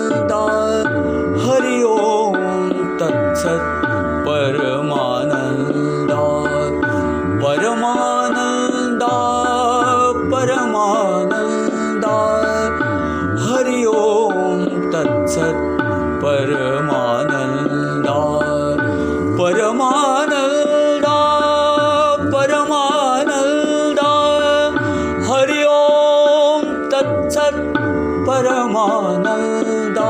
[28.27, 30.09] परमानन्दा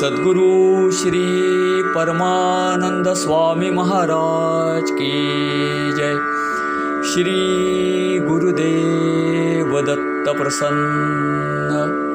[0.00, 1.22] Sadguru Shri
[1.94, 5.10] Paramanand Swami Maharaj Ki
[5.96, 6.14] Jai.
[7.12, 7.38] Shri
[8.18, 12.07] Gurudev Datta Prasanna